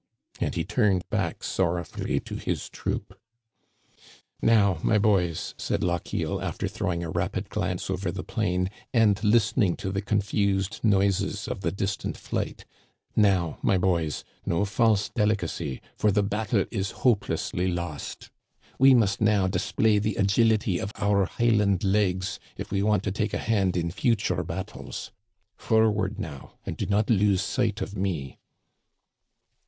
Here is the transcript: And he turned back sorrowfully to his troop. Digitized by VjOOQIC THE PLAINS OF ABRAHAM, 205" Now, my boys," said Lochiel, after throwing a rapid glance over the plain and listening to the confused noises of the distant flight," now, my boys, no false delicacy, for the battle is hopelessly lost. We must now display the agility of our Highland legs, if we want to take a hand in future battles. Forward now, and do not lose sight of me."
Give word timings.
And 0.39 0.55
he 0.55 0.63
turned 0.65 1.07
back 1.11 1.43
sorrowfully 1.43 2.19
to 2.21 2.33
his 2.33 2.69
troop. 2.69 3.09
Digitized 3.13 3.13
by 3.13 3.17
VjOOQIC 3.37 3.69
THE 3.69 3.99
PLAINS 3.99 4.41
OF 4.41 4.43
ABRAHAM, 4.43 4.81
205" 4.81 4.81
Now, 4.81 4.89
my 4.89 4.97
boys," 4.97 5.55
said 5.59 5.83
Lochiel, 5.83 6.41
after 6.41 6.67
throwing 6.67 7.03
a 7.03 7.09
rapid 7.11 7.49
glance 7.51 7.89
over 7.91 8.11
the 8.11 8.23
plain 8.23 8.69
and 8.91 9.23
listening 9.23 9.75
to 9.75 9.91
the 9.91 10.01
confused 10.01 10.79
noises 10.81 11.47
of 11.47 11.61
the 11.61 11.71
distant 11.71 12.17
flight," 12.17 12.65
now, 13.15 13.59
my 13.61 13.77
boys, 13.77 14.23
no 14.43 14.65
false 14.65 15.09
delicacy, 15.09 15.81
for 15.95 16.11
the 16.11 16.23
battle 16.23 16.65
is 16.71 16.89
hopelessly 17.05 17.67
lost. 17.67 18.31
We 18.79 18.95
must 18.95 19.21
now 19.21 19.45
display 19.45 19.99
the 19.99 20.15
agility 20.15 20.79
of 20.79 20.91
our 20.95 21.25
Highland 21.25 21.83
legs, 21.83 22.39
if 22.57 22.71
we 22.71 22.81
want 22.81 23.03
to 23.03 23.11
take 23.11 23.35
a 23.35 23.37
hand 23.37 23.77
in 23.77 23.91
future 23.91 24.41
battles. 24.43 25.11
Forward 25.57 26.17
now, 26.17 26.53
and 26.65 26.75
do 26.75 26.87
not 26.87 27.11
lose 27.11 27.43
sight 27.43 27.81
of 27.81 27.95
me." 27.95 28.39